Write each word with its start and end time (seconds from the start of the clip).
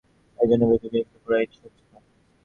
এজন্য 0.39 0.63
বেহাইকে 0.63 0.87
বিরক্ত 0.93 1.15
করিতে 1.23 1.43
ইচ্ছা 1.45 1.59
করি 1.65 1.85
না। 1.91 1.99